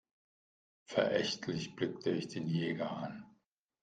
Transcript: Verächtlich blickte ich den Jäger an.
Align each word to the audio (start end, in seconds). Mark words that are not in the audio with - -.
Verächtlich 0.87 1.75
blickte 1.75 2.09
ich 2.09 2.27
den 2.27 2.47
Jäger 2.47 2.89
an. 2.89 3.23